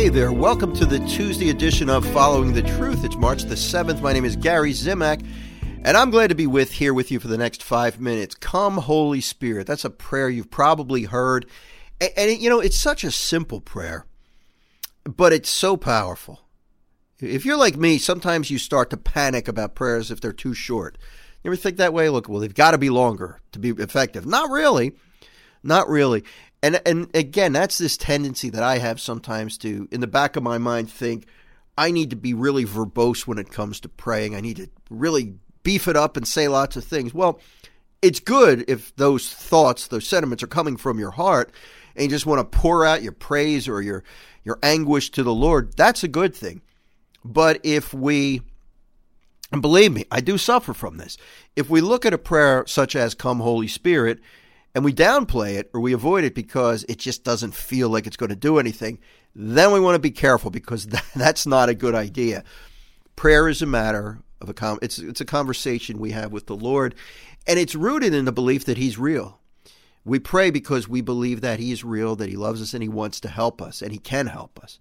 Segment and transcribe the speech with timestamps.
[0.00, 3.04] Hey there, welcome to the Tuesday edition of Following the Truth.
[3.04, 4.00] It's March the 7th.
[4.00, 5.22] My name is Gary Zimak,
[5.84, 8.34] and I'm glad to be with here with you for the next five minutes.
[8.34, 9.66] Come, Holy Spirit.
[9.66, 11.44] That's a prayer you've probably heard.
[12.00, 14.06] And, and you know, it's such a simple prayer,
[15.04, 16.40] but it's so powerful.
[17.18, 20.96] If you're like me, sometimes you start to panic about prayers if they're too short.
[21.44, 22.08] You ever think that way?
[22.08, 24.24] Look, well, they've got to be longer to be effective.
[24.24, 24.96] Not really.
[25.62, 26.24] Not really.
[26.62, 30.42] And and again, that's this tendency that I have sometimes to, in the back of
[30.42, 31.26] my mind, think
[31.78, 34.34] I need to be really verbose when it comes to praying.
[34.34, 37.14] I need to really beef it up and say lots of things.
[37.14, 37.40] Well,
[38.02, 41.52] it's good if those thoughts, those sentiments are coming from your heart
[41.94, 44.04] and you just want to pour out your praise or your
[44.44, 45.74] your anguish to the Lord.
[45.76, 46.62] That's a good thing.
[47.24, 48.42] But if we
[49.52, 51.18] and believe me, I do suffer from this.
[51.56, 54.20] If we look at a prayer such as Come Holy Spirit
[54.74, 58.16] and we downplay it or we avoid it because it just doesn't feel like it's
[58.16, 58.98] going to do anything,
[59.34, 62.44] then we want to be careful because that's not a good idea.
[63.16, 66.56] Prayer is a matter of a com- it's it's a conversation we have with the
[66.56, 66.94] Lord,
[67.46, 69.38] and it's rooted in the belief that He's real.
[70.04, 72.88] We pray because we believe that He is real, that He loves us, and He
[72.88, 74.78] wants to help us, and He can help us.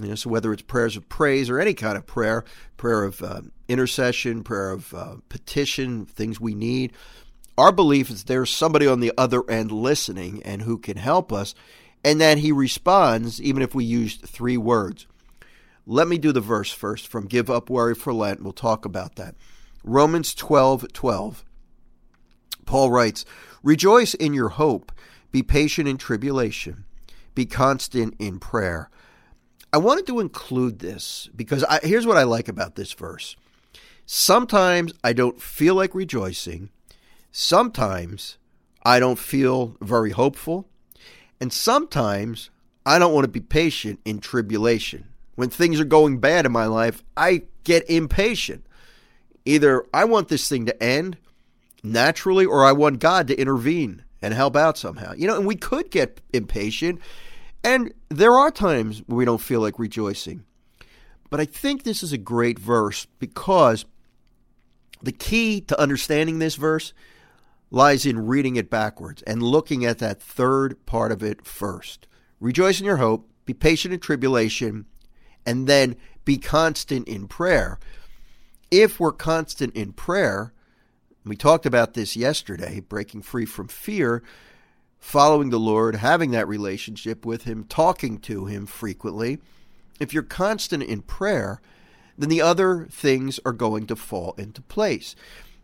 [0.00, 2.44] You know, so whether it's prayers of praise or any kind of prayer,
[2.78, 6.94] prayer of uh, intercession, prayer of uh, petition, things we need,
[7.62, 11.54] our belief is there's somebody on the other end listening and who can help us,
[12.04, 15.06] and that he responds even if we used three words.
[15.86, 18.42] Let me do the verse first from Give Up Worry for Lent.
[18.42, 19.36] We'll talk about that.
[19.84, 21.44] Romans 12 12.
[22.66, 23.24] Paul writes,
[23.62, 24.90] Rejoice in your hope,
[25.30, 26.84] be patient in tribulation,
[27.36, 28.90] be constant in prayer.
[29.72, 33.36] I wanted to include this because I, here's what I like about this verse.
[34.04, 36.70] Sometimes I don't feel like rejoicing
[37.32, 38.36] Sometimes
[38.82, 40.68] I don't feel very hopeful,
[41.40, 42.50] and sometimes
[42.84, 45.08] I don't want to be patient in tribulation.
[45.34, 48.66] When things are going bad in my life, I get impatient.
[49.46, 51.16] Either I want this thing to end
[51.82, 55.14] naturally or I want God to intervene and help out somehow.
[55.14, 57.00] You know, and we could get impatient,
[57.64, 60.44] and there are times when we don't feel like rejoicing.
[61.30, 63.86] But I think this is a great verse because
[65.02, 66.92] the key to understanding this verse
[67.72, 72.06] lies in reading it backwards and looking at that third part of it first.
[72.38, 74.84] Rejoice in your hope, be patient in tribulation,
[75.46, 75.96] and then
[76.26, 77.78] be constant in prayer.
[78.70, 80.52] If we're constant in prayer,
[81.24, 84.22] we talked about this yesterday, breaking free from fear,
[85.00, 89.38] following the Lord, having that relationship with Him, talking to Him frequently.
[89.98, 91.62] If you're constant in prayer,
[92.18, 95.16] then the other things are going to fall into place.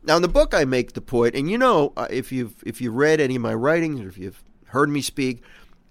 [0.03, 2.81] Now, in the book, I make the point, and you know, uh, if you've if
[2.81, 5.43] you've read any of my writings or if you've heard me speak,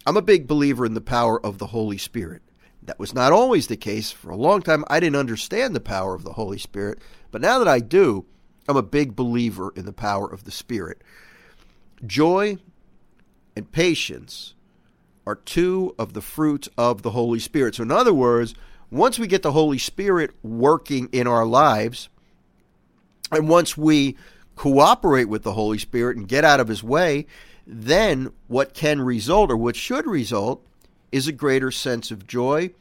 [0.05, 2.41] I'm a big believer in the power of the Holy Spirit.
[2.83, 4.11] That was not always the case.
[4.11, 6.99] For a long time, I didn't understand the power of the Holy Spirit,
[7.31, 8.25] but now that I do,
[8.69, 11.01] I'm a big believer in the power of the Spirit.
[12.05, 12.57] Joy
[13.55, 14.53] and patience
[15.25, 17.75] are two of the fruits of the Holy Spirit.
[17.75, 18.55] So, in other words,
[18.89, 22.07] once we get the Holy Spirit working in our lives,
[23.31, 24.17] and once we
[24.55, 27.27] cooperate with the Holy Spirit and get out of his way,
[27.65, 30.65] then what can result or what should result
[31.11, 32.71] is a greater sense of joy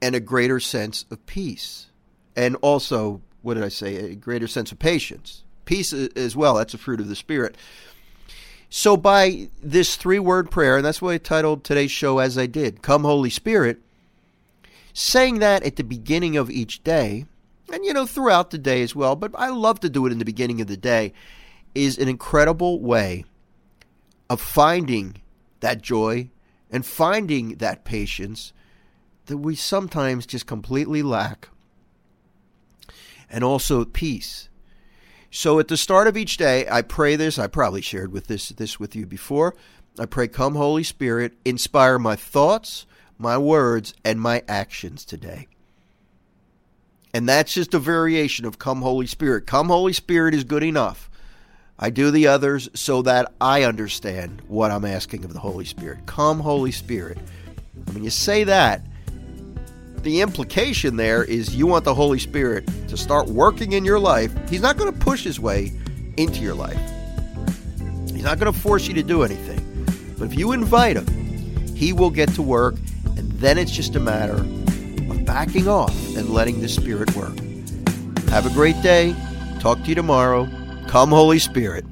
[0.00, 1.86] and a greater sense of peace.
[2.36, 3.96] And also, what did I say?
[3.96, 5.42] A greater sense of patience.
[5.64, 6.54] Peace as well.
[6.54, 7.56] That's a fruit of the Spirit.
[8.70, 12.46] So, by this three word prayer, and that's why I titled today's show as I
[12.46, 13.80] did Come, Holy Spirit,
[14.92, 17.24] saying that at the beginning of each day,
[17.78, 20.18] and you know throughout the day as well, but I love to do it in
[20.18, 21.12] the beginning of the day,
[21.76, 23.24] is an incredible way
[24.28, 25.22] of finding
[25.60, 26.30] that joy
[26.70, 28.52] and finding that patience
[29.26, 31.48] that we sometimes just completely lack.
[33.30, 34.48] And also peace.
[35.30, 37.38] So at the start of each day, I pray this.
[37.38, 39.54] I probably shared with this this with you before.
[40.00, 42.86] I pray, "Come, Holy Spirit, inspire my thoughts,
[43.18, 45.46] my words, and my actions today."
[47.14, 49.46] And that's just a variation of Come Holy Spirit.
[49.46, 51.08] Come Holy Spirit is good enough.
[51.78, 56.00] I do the others so that I understand what I'm asking of the Holy Spirit.
[56.06, 57.18] Come Holy Spirit.
[57.92, 58.82] When you say that,
[60.02, 64.32] the implication there is you want the Holy Spirit to start working in your life.
[64.48, 65.72] He's not going to push his way
[66.16, 66.80] into your life.
[68.12, 69.64] He's not going to force you to do anything.
[70.18, 71.06] But if you invite him,
[71.76, 72.74] he will get to work,
[73.16, 74.44] and then it's just a matter
[75.28, 77.38] backing off and letting the Spirit work.
[78.30, 79.14] Have a great day.
[79.60, 80.48] Talk to you tomorrow.
[80.86, 81.84] Come, Holy Spirit.